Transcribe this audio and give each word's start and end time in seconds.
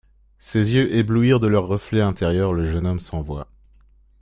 Ses 0.39 0.73
yeux 0.73 0.91
éblouirent 0.95 1.39
de 1.39 1.45
leurs 1.45 1.67
reflets 1.67 2.01
intérieurs 2.01 2.53
le 2.53 2.65
jeune 2.65 2.87
homme 2.87 2.99
sans 2.99 3.21
voix. 3.21 3.45